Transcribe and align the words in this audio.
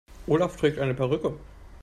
Olaf 0.27 0.57
trägt 0.57 0.79
eine 0.79 0.95
Perücke. 0.95 1.37